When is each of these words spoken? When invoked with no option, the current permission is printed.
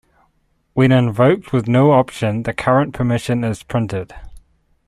When 0.73 0.91
invoked 0.91 1.53
with 1.53 1.67
no 1.67 1.91
option, 1.91 2.41
the 2.41 2.53
current 2.53 2.91
permission 2.91 3.43
is 3.43 3.61
printed. 3.61 4.11